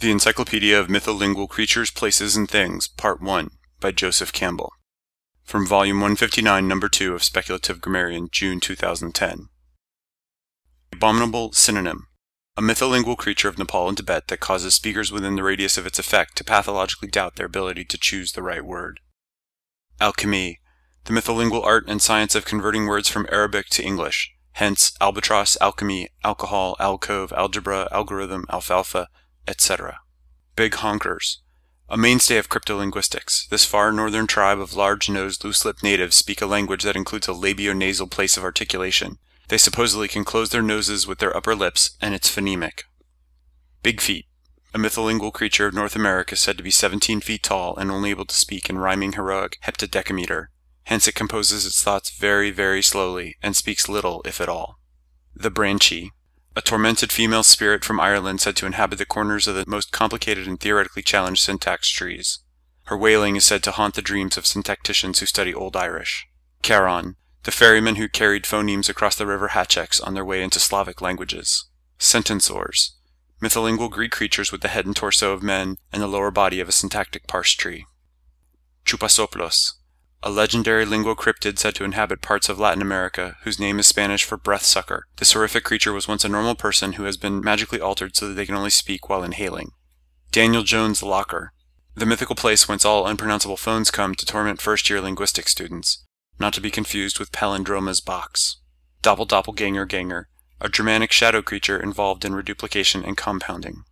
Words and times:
The 0.00 0.12
Encyclopedia 0.12 0.78
of 0.78 0.86
Mytholingual 0.86 1.48
Creatures, 1.48 1.90
Places, 1.90 2.36
and 2.36 2.48
Things, 2.48 2.86
Part 2.86 3.20
1, 3.20 3.50
by 3.80 3.90
Joseph 3.90 4.32
Campbell. 4.32 4.72
From 5.42 5.66
Volume 5.66 5.96
159, 5.96 6.68
Number 6.68 6.88
2 6.88 7.14
of 7.14 7.24
Speculative 7.24 7.80
Grammarian, 7.80 8.28
June 8.30 8.60
2010. 8.60 9.48
Abominable 10.92 11.50
synonym. 11.50 12.06
A 12.56 12.62
mytholingual 12.62 13.18
creature 13.18 13.48
of 13.48 13.58
Nepal 13.58 13.88
and 13.88 13.96
Tibet 13.96 14.28
that 14.28 14.38
causes 14.38 14.76
speakers 14.76 15.10
within 15.10 15.34
the 15.34 15.42
radius 15.42 15.76
of 15.76 15.84
its 15.84 15.98
effect 15.98 16.36
to 16.36 16.44
pathologically 16.44 17.08
doubt 17.08 17.34
their 17.34 17.46
ability 17.46 17.84
to 17.86 17.98
choose 17.98 18.30
the 18.30 18.42
right 18.42 18.64
word. 18.64 19.00
Alchemy. 20.00 20.60
The 21.06 21.12
mytholingual 21.12 21.64
art 21.64 21.88
and 21.88 22.00
science 22.00 22.36
of 22.36 22.44
converting 22.44 22.86
words 22.86 23.08
from 23.08 23.26
Arabic 23.32 23.66
to 23.70 23.82
English. 23.82 24.32
Hence, 24.52 24.92
albatross, 25.00 25.56
alchemy, 25.60 26.10
alcohol, 26.22 26.76
alcove, 26.78 27.32
algebra, 27.32 27.88
algorithm, 27.90 28.44
alfalfa, 28.48 29.08
etc. 29.48 29.98
Big 30.54 30.72
honkers. 30.74 31.38
A 31.88 31.96
mainstay 31.96 32.36
of 32.36 32.50
cryptolinguistics, 32.50 33.48
this 33.48 33.64
far 33.64 33.90
northern 33.90 34.26
tribe 34.26 34.60
of 34.60 34.74
large-nosed, 34.74 35.42
loose-lipped 35.42 35.82
natives 35.82 36.16
speak 36.16 36.42
a 36.42 36.46
language 36.46 36.82
that 36.82 36.96
includes 36.96 37.26
a 37.28 37.32
labio-nasal 37.32 38.08
place 38.08 38.36
of 38.36 38.44
articulation. 38.44 39.18
They 39.48 39.56
supposedly 39.56 40.06
can 40.06 40.24
close 40.24 40.50
their 40.50 40.60
noses 40.60 41.06
with 41.06 41.18
their 41.18 41.34
upper 41.34 41.54
lips, 41.54 41.96
and 42.02 42.14
it's 42.14 42.34
phonemic. 42.34 42.82
Big 43.82 44.02
feet. 44.02 44.26
A 44.74 44.78
mytholingual 44.78 45.32
creature 45.32 45.66
of 45.66 45.72
North 45.72 45.96
America 45.96 46.36
said 46.36 46.58
to 46.58 46.62
be 46.62 46.70
17 46.70 47.20
feet 47.20 47.42
tall 47.42 47.74
and 47.78 47.90
only 47.90 48.10
able 48.10 48.26
to 48.26 48.34
speak 48.34 48.68
in 48.68 48.76
rhyming 48.76 49.12
heroic 49.12 49.56
heptadecameter. 49.64 50.48
Hence 50.84 51.08
it 51.08 51.14
composes 51.14 51.64
its 51.64 51.82
thoughts 51.82 52.10
very, 52.10 52.50
very 52.50 52.82
slowly, 52.82 53.36
and 53.42 53.56
speaks 53.56 53.88
little, 53.88 54.20
if 54.26 54.42
at 54.42 54.48
all. 54.50 54.78
The 55.34 55.50
Banshee 55.50 56.12
a 56.58 56.60
tormented 56.60 57.12
female 57.12 57.44
spirit 57.44 57.84
from 57.84 58.00
Ireland 58.00 58.40
said 58.40 58.56
to 58.56 58.66
inhabit 58.66 58.98
the 58.98 59.06
corners 59.06 59.46
of 59.46 59.54
the 59.54 59.64
most 59.68 59.92
complicated 59.92 60.48
and 60.48 60.58
theoretically 60.58 61.02
challenged 61.02 61.40
syntax 61.40 61.88
trees. 61.88 62.40
Her 62.86 62.96
wailing 62.98 63.36
is 63.36 63.44
said 63.44 63.62
to 63.62 63.70
haunt 63.70 63.94
the 63.94 64.02
dreams 64.02 64.36
of 64.36 64.42
syntacticians 64.42 65.20
who 65.20 65.26
study 65.26 65.54
Old 65.54 65.76
Irish. 65.76 66.26
Charon, 66.60 67.14
the 67.44 67.52
ferryman 67.52 67.94
who 67.94 68.08
carried 68.08 68.42
phonemes 68.42 68.88
across 68.88 69.14
the 69.14 69.24
river 69.24 69.50
Hachex 69.50 70.04
on 70.04 70.14
their 70.14 70.24
way 70.24 70.42
into 70.42 70.58
Slavic 70.58 71.00
languages. 71.00 71.66
Sentensaurs, 72.00 72.90
mytholingual 73.40 73.88
Greek 73.88 74.10
creatures 74.10 74.50
with 74.50 74.60
the 74.60 74.68
head 74.68 74.84
and 74.84 74.96
torso 74.96 75.32
of 75.32 75.44
men 75.44 75.76
and 75.92 76.02
the 76.02 76.08
lower 76.08 76.32
body 76.32 76.58
of 76.58 76.68
a 76.68 76.72
syntactic 76.72 77.28
parse 77.28 77.52
tree. 77.52 77.86
Chupasoplos, 78.84 79.74
a 80.22 80.30
legendary 80.30 80.84
linguocryptid 80.84 81.58
said 81.58 81.74
to 81.76 81.84
inhabit 81.84 82.20
parts 82.20 82.48
of 82.48 82.58
Latin 82.58 82.82
America, 82.82 83.36
whose 83.42 83.60
name 83.60 83.78
is 83.78 83.86
Spanish 83.86 84.24
for 84.24 84.36
breath 84.36 84.64
sucker. 84.64 85.06
This 85.16 85.32
horrific 85.32 85.64
creature 85.64 85.92
was 85.92 86.08
once 86.08 86.24
a 86.24 86.28
normal 86.28 86.56
person 86.56 86.94
who 86.94 87.04
has 87.04 87.16
been 87.16 87.40
magically 87.40 87.80
altered 87.80 88.16
so 88.16 88.28
that 88.28 88.34
they 88.34 88.46
can 88.46 88.56
only 88.56 88.70
speak 88.70 89.08
while 89.08 89.22
inhaling. 89.22 89.70
Daniel 90.32 90.64
Jones' 90.64 91.02
Locker, 91.02 91.52
the 91.94 92.06
mythical 92.06 92.36
place 92.36 92.68
whence 92.68 92.84
all 92.84 93.06
unpronounceable 93.06 93.56
phones 93.56 93.90
come 93.90 94.14
to 94.14 94.26
torment 94.26 94.60
first-year 94.60 95.00
linguistics 95.00 95.52
students, 95.52 96.04
not 96.38 96.52
to 96.52 96.60
be 96.60 96.70
confused 96.70 97.18
with 97.18 97.32
Palindroma's 97.32 98.00
box. 98.00 98.60
Doppel 99.02 99.26
Doppelganger 99.26 99.86
Ganger, 99.86 100.28
a 100.60 100.68
Germanic 100.68 101.12
shadow 101.12 101.42
creature 101.42 101.80
involved 101.80 102.24
in 102.24 102.34
reduplication 102.34 103.04
and 103.04 103.16
compounding. 103.16 103.84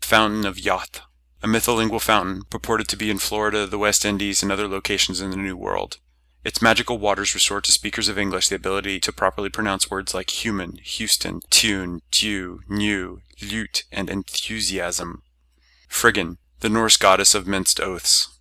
Fountain 0.00 0.46
of 0.46 0.58
Youth, 0.58 1.00
a 1.46 1.48
mytholingual 1.48 2.02
fountain 2.02 2.42
purported 2.50 2.88
to 2.88 2.96
be 2.96 3.08
in 3.08 3.18
Florida, 3.18 3.68
the 3.68 3.78
West 3.78 4.04
Indies, 4.04 4.42
and 4.42 4.50
other 4.50 4.66
locations 4.66 5.20
in 5.20 5.30
the 5.30 5.36
New 5.36 5.56
World. 5.56 5.98
Its 6.42 6.60
magical 6.60 6.98
waters 6.98 7.34
restore 7.34 7.60
to 7.60 7.70
speakers 7.70 8.08
of 8.08 8.18
English 8.18 8.48
the 8.48 8.56
ability 8.56 8.98
to 8.98 9.12
properly 9.12 9.48
pronounce 9.48 9.88
words 9.88 10.12
like 10.12 10.44
human, 10.44 10.76
Houston, 10.82 11.42
tune, 11.48 12.02
dew, 12.10 12.62
new, 12.68 13.20
lute, 13.40 13.84
and 13.92 14.10
enthusiasm. 14.10 15.22
Friggan, 15.86 16.38
the 16.60 16.68
Norse 16.68 16.96
goddess 16.96 17.32
of 17.32 17.46
minced 17.46 17.78
oaths. 17.78 18.40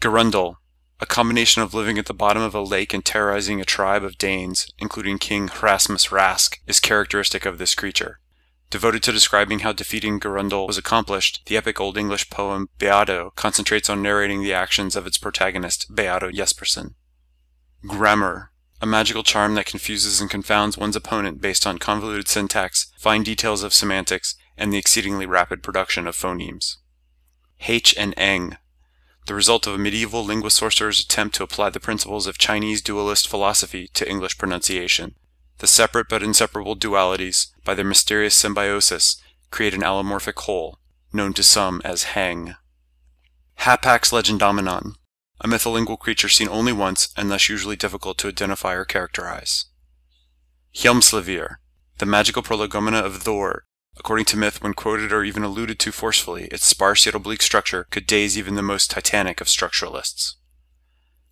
Gerundel, 0.00 0.60
a 1.00 1.06
combination 1.06 1.60
of 1.60 1.74
living 1.74 1.98
at 1.98 2.06
the 2.06 2.14
bottom 2.14 2.42
of 2.42 2.54
a 2.54 2.60
lake 2.60 2.94
and 2.94 3.04
terrorizing 3.04 3.60
a 3.60 3.64
tribe 3.64 4.04
of 4.04 4.16
Danes, 4.16 4.70
including 4.78 5.18
King 5.18 5.48
Hrasmus 5.48 6.12
Rask, 6.12 6.58
is 6.68 6.78
characteristic 6.78 7.46
of 7.46 7.58
this 7.58 7.74
creature. 7.74 8.20
Devoted 8.74 9.04
to 9.04 9.12
describing 9.12 9.60
how 9.60 9.72
defeating 9.72 10.18
Gerundel 10.18 10.66
was 10.66 10.76
accomplished, 10.76 11.42
the 11.46 11.56
epic 11.56 11.80
Old 11.80 11.96
English 11.96 12.28
poem 12.28 12.68
Beato 12.76 13.32
concentrates 13.36 13.88
on 13.88 14.02
narrating 14.02 14.42
the 14.42 14.52
actions 14.52 14.96
of 14.96 15.06
its 15.06 15.16
protagonist, 15.16 15.94
Beato 15.94 16.32
Jespersen. 16.32 16.94
Grammar, 17.86 18.50
a 18.80 18.86
magical 18.86 19.22
charm 19.22 19.54
that 19.54 19.66
confuses 19.66 20.20
and 20.20 20.28
confounds 20.28 20.76
one's 20.76 20.96
opponent 20.96 21.40
based 21.40 21.68
on 21.68 21.78
convoluted 21.78 22.26
syntax, 22.26 22.90
fine 22.98 23.22
details 23.22 23.62
of 23.62 23.72
semantics, 23.72 24.34
and 24.56 24.72
the 24.72 24.78
exceedingly 24.78 25.24
rapid 25.24 25.62
production 25.62 26.08
of 26.08 26.16
phonemes. 26.16 26.78
H 27.68 27.94
and 27.96 28.12
Eng, 28.16 28.56
the 29.28 29.36
result 29.36 29.68
of 29.68 29.74
a 29.74 29.78
medieval 29.78 30.24
linguist 30.24 30.56
sorcerer's 30.56 30.98
attempt 30.98 31.36
to 31.36 31.44
apply 31.44 31.70
the 31.70 31.78
principles 31.78 32.26
of 32.26 32.38
Chinese 32.38 32.82
dualist 32.82 33.28
philosophy 33.28 33.86
to 33.94 34.10
English 34.10 34.36
pronunciation. 34.36 35.14
The 35.58 35.66
separate 35.66 36.08
but 36.08 36.22
inseparable 36.22 36.76
dualities, 36.76 37.48
by 37.64 37.74
their 37.74 37.84
mysterious 37.84 38.34
symbiosis, 38.34 39.20
create 39.50 39.74
an 39.74 39.82
allomorphic 39.82 40.38
whole, 40.40 40.78
known 41.12 41.32
to 41.34 41.42
some 41.42 41.80
as 41.84 42.02
Hang. 42.14 42.54
Hapax 43.60 44.12
legendomenon, 44.12 44.94
a 45.40 45.48
mytholingual 45.48 45.98
creature 45.98 46.28
seen 46.28 46.48
only 46.48 46.72
once 46.72 47.08
and 47.16 47.30
thus 47.30 47.48
usually 47.48 47.76
difficult 47.76 48.18
to 48.18 48.28
identify 48.28 48.74
or 48.74 48.84
characterize. 48.84 49.66
Hjelmslever, 50.74 51.56
the 51.98 52.06
magical 52.06 52.42
prolegomena 52.42 52.98
of 52.98 53.22
Thor. 53.22 53.64
According 53.96 54.24
to 54.26 54.36
myth, 54.36 54.60
when 54.60 54.74
quoted 54.74 55.12
or 55.12 55.22
even 55.22 55.44
alluded 55.44 55.78
to 55.78 55.92
forcefully, 55.92 56.46
its 56.46 56.66
sparse 56.66 57.06
yet 57.06 57.14
oblique 57.14 57.42
structure 57.42 57.86
could 57.90 58.06
daze 58.06 58.36
even 58.36 58.56
the 58.56 58.62
most 58.62 58.90
titanic 58.90 59.40
of 59.40 59.46
structuralists. 59.46 60.34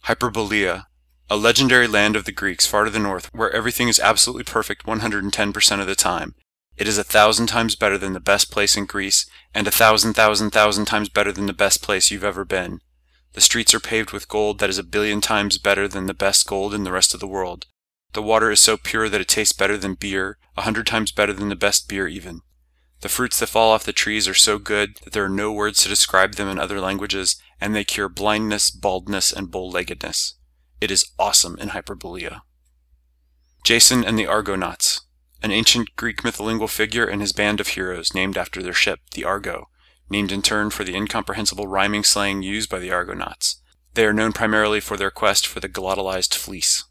Hyperbolea, 0.04 0.84
a 1.32 1.37
legendary 1.37 1.88
land 1.88 2.15
of 2.15 2.26
the 2.26 2.31
Greeks 2.31 2.66
far 2.66 2.84
to 2.84 2.91
the 2.91 2.98
north 2.98 3.31
where 3.32 3.50
everything 3.53 3.88
is 3.88 3.98
absolutely 3.98 4.44
perfect 4.44 4.84
110% 4.84 5.81
of 5.81 5.87
the 5.87 5.94
time. 5.94 6.34
It 6.76 6.87
is 6.87 6.98
a 6.98 7.04
thousand 7.04 7.47
times 7.47 7.75
better 7.75 7.97
than 7.97 8.12
the 8.12 8.20
best 8.20 8.50
place 8.50 8.76
in 8.76 8.84
Greece, 8.84 9.25
and 9.54 9.66
a 9.66 9.71
thousand 9.71 10.12
thousand 10.12 10.50
thousand 10.50 10.84
times 10.84 11.09
better 11.09 11.32
than 11.32 11.47
the 11.47 11.54
best 11.54 11.81
place 11.81 12.10
you've 12.10 12.22
ever 12.22 12.44
been. 12.44 12.81
The 13.32 13.41
streets 13.41 13.72
are 13.72 13.81
paved 13.81 14.12
with 14.12 14.28
gold 14.28 14.59
that 14.59 14.69
is 14.69 14.76
a 14.76 14.82
billion 14.82 15.22
times 15.22 15.56
better 15.56 15.88
than 15.88 16.04
the 16.04 16.12
best 16.12 16.47
gold 16.47 16.75
in 16.75 16.84
the 16.84 16.92
rest 16.92 17.15
of 17.15 17.21
the 17.21 17.26
world. 17.26 17.65
The 18.12 18.21
water 18.21 18.50
is 18.50 18.60
so 18.60 18.76
pure 18.76 19.09
that 19.09 19.22
it 19.22 19.28
tastes 19.28 19.54
better 19.54 19.78
than 19.78 19.94
beer, 19.94 20.37
a 20.59 20.62
hundred 20.62 20.87
times 20.87 21.12
better 21.12 21.32
than 21.32 21.48
the 21.48 21.56
best 21.56 21.88
beer 21.88 22.06
even. 22.06 22.42
The 23.00 23.09
fruits 23.09 23.41
that 23.41 23.48
fall 23.48 23.72
off 23.72 23.84
the 23.84 23.94
trees 23.94 24.28
are 24.28 24.34
so 24.34 24.59
good 24.59 24.97
that 25.04 25.15
there 25.15 25.25
are 25.25 25.31
no 25.31 25.50
words 25.50 25.82
to 25.82 25.88
describe 25.88 26.34
them 26.34 26.48
in 26.48 26.59
other 26.59 26.78
languages, 26.78 27.41
and 27.59 27.75
they 27.75 27.84
cure 27.84 28.10
blindness, 28.10 28.71
baldness, 28.71 29.32
and 29.32 29.50
bow-leggedness. 29.50 30.34
It 30.82 30.91
is 30.91 31.12
awesome 31.16 31.56
in 31.60 31.69
Hyperbolea. 31.69 32.41
Jason 33.62 34.04
and 34.04 34.19
the 34.19 34.26
Argonauts, 34.26 35.03
an 35.41 35.53
ancient 35.53 35.94
Greek 35.94 36.22
mytholingual 36.22 36.69
figure 36.69 37.06
and 37.06 37.20
his 37.20 37.32
band 37.32 37.60
of 37.60 37.69
heroes 37.69 38.12
named 38.15 38.37
after 38.37 38.60
their 38.60 38.72
ship, 38.72 38.98
the 39.12 39.22
Argo, 39.22 39.69
named 40.10 40.32
in 40.32 40.42
turn 40.42 40.71
for 40.71 40.82
the 40.82 40.97
incomprehensible 40.97 41.69
rhyming 41.69 42.03
slang 42.03 42.42
used 42.42 42.69
by 42.69 42.81
the 42.81 42.91
Argonauts. 42.91 43.62
They 43.94 44.04
are 44.04 44.12
known 44.12 44.32
primarily 44.32 44.81
for 44.81 44.97
their 44.97 45.12
quest 45.12 45.47
for 45.47 45.60
the 45.60 45.69
glottalized 45.69 46.34
fleece. 46.34 46.82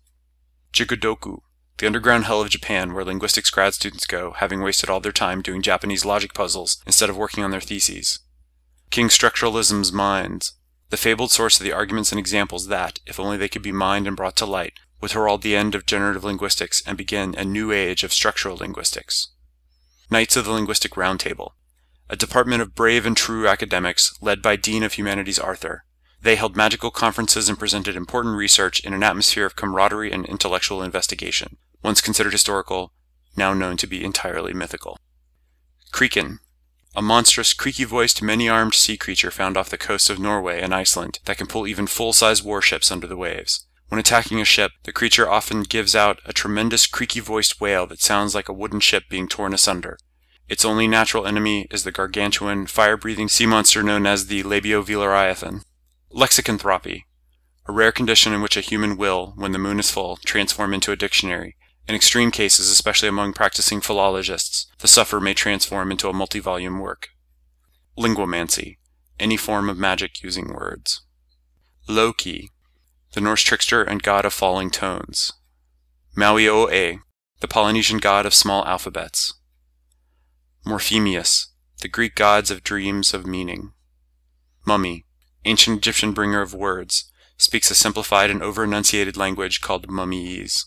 Jigodoku, 0.71 1.41
the 1.77 1.85
underground 1.85 2.23
hell 2.23 2.41
of 2.41 2.49
Japan 2.49 2.93
where 2.93 3.03
linguistics 3.03 3.49
grad 3.49 3.73
students 3.73 4.05
go, 4.05 4.31
having 4.37 4.61
wasted 4.61 4.89
all 4.89 5.01
their 5.01 5.11
time 5.11 5.41
doing 5.41 5.61
Japanese 5.61 6.05
logic 6.05 6.33
puzzles 6.33 6.81
instead 6.85 7.09
of 7.09 7.17
working 7.17 7.43
on 7.43 7.51
their 7.51 7.59
theses. 7.59 8.19
King 8.89 9.09
Structuralism's 9.09 9.91
Minds, 9.91 10.53
the 10.91 10.97
fabled 10.97 11.31
source 11.31 11.57
of 11.59 11.63
the 11.63 11.71
arguments 11.71 12.11
and 12.11 12.19
examples 12.19 12.67
that, 12.67 12.99
if 13.05 13.19
only 13.19 13.37
they 13.37 13.47
could 13.47 13.61
be 13.61 13.71
mined 13.71 14.07
and 14.07 14.17
brought 14.17 14.35
to 14.35 14.45
light, 14.45 14.73
would 14.99 15.13
herald 15.13 15.41
the 15.41 15.55
end 15.55 15.73
of 15.73 15.85
generative 15.85 16.23
linguistics 16.23 16.83
and 16.85 16.97
begin 16.97 17.33
a 17.35 17.45
new 17.45 17.71
age 17.71 18.03
of 18.03 18.13
structural 18.13 18.57
linguistics. 18.57 19.29
Knights 20.11 20.35
of 20.35 20.43
the 20.43 20.51
Linguistic 20.51 20.91
Roundtable, 20.91 21.53
a 22.09 22.17
department 22.17 22.61
of 22.61 22.75
brave 22.75 23.05
and 23.05 23.15
true 23.15 23.47
academics 23.47 24.13
led 24.21 24.41
by 24.41 24.57
Dean 24.57 24.83
of 24.83 24.93
Humanities 24.93 25.39
Arthur. 25.39 25.85
They 26.21 26.35
held 26.35 26.57
magical 26.57 26.91
conferences 26.91 27.47
and 27.47 27.57
presented 27.57 27.95
important 27.95 28.35
research 28.35 28.81
in 28.81 28.93
an 28.93 29.01
atmosphere 29.01 29.45
of 29.45 29.55
camaraderie 29.55 30.11
and 30.11 30.25
intellectual 30.25 30.83
investigation, 30.83 31.55
once 31.81 32.01
considered 32.01 32.33
historical, 32.33 32.91
now 33.37 33.53
known 33.53 33.77
to 33.77 33.87
be 33.87 34.03
entirely 34.03 34.53
mythical. 34.53 34.99
Kriken, 35.93 36.39
a 36.95 37.01
monstrous, 37.01 37.53
creaky-voiced, 37.53 38.21
many-armed 38.21 38.73
sea 38.73 38.97
creature 38.97 39.31
found 39.31 39.55
off 39.55 39.69
the 39.69 39.77
coasts 39.77 40.09
of 40.09 40.19
Norway 40.19 40.61
and 40.61 40.73
Iceland 40.73 41.19
that 41.25 41.37
can 41.37 41.47
pull 41.47 41.65
even 41.65 41.87
full-size 41.87 42.43
warships 42.43 42.91
under 42.91 43.07
the 43.07 43.17
waves. 43.17 43.65
When 43.87 43.99
attacking 43.99 44.41
a 44.41 44.45
ship, 44.45 44.71
the 44.83 44.91
creature 44.91 45.29
often 45.29 45.63
gives 45.63 45.95
out 45.95 46.19
a 46.25 46.33
tremendous 46.33 46.87
creaky-voiced 46.87 47.61
wail 47.61 47.87
that 47.87 48.01
sounds 48.01 48.35
like 48.35 48.49
a 48.49 48.53
wooden 48.53 48.79
ship 48.79 49.03
being 49.09 49.27
torn 49.27 49.53
asunder. 49.53 49.97
Its 50.49 50.65
only 50.65 50.87
natural 50.87 51.25
enemy 51.25 51.67
is 51.71 51.83
the 51.83 51.91
gargantuan, 51.91 52.67
fire-breathing 52.67 53.29
sea 53.29 53.45
monster 53.45 53.81
known 53.83 54.05
as 54.05 54.27
the 54.27 54.43
Labiovelariathan. 54.43 55.63
Lexicanthropy, 56.13 57.03
a 57.67 57.71
rare 57.71 57.91
condition 57.91 58.33
in 58.33 58.41
which 58.41 58.57
a 58.57 58.61
human 58.61 58.97
will, 58.97 59.33
when 59.37 59.53
the 59.53 59.59
moon 59.59 59.79
is 59.79 59.91
full, 59.91 60.17
transform 60.17 60.73
into 60.73 60.91
a 60.91 60.97
dictionary, 60.97 61.55
in 61.87 61.95
extreme 61.95 62.31
cases, 62.31 62.69
especially 62.69 63.09
among 63.09 63.33
practicing 63.33 63.81
philologists, 63.81 64.67
the 64.79 64.87
sufferer 64.87 65.19
may 65.19 65.33
transform 65.33 65.91
into 65.91 66.07
a 66.07 66.13
multi-volume 66.13 66.79
work. 66.79 67.09
Linguomancy, 67.97 68.77
any 69.19 69.37
form 69.37 69.69
of 69.69 69.77
magic 69.77 70.23
using 70.23 70.53
words. 70.53 71.01
Loki, 71.87 72.51
the 73.13 73.21
Norse 73.21 73.41
trickster 73.41 73.83
and 73.83 74.01
god 74.01 74.25
of 74.25 74.33
falling 74.33 74.69
tones. 74.69 75.33
Maui-o-e, 76.15 76.99
the 77.39 77.47
Polynesian 77.47 77.97
god 77.97 78.25
of 78.25 78.33
small 78.33 78.65
alphabets. 78.65 79.33
Morphemius, 80.65 81.47
the 81.81 81.87
Greek 81.87 82.15
gods 82.15 82.51
of 82.51 82.63
dreams 82.63 83.13
of 83.13 83.25
meaning. 83.25 83.73
Mummy, 84.65 85.05
ancient 85.43 85.79
Egyptian 85.79 86.13
bringer 86.13 86.41
of 86.41 86.53
words, 86.53 87.11
speaks 87.37 87.71
a 87.71 87.75
simplified 87.75 88.29
and 88.29 88.43
over-enunciated 88.43 89.17
language 89.17 89.59
called 89.59 89.87
Mummyese. 89.87 90.65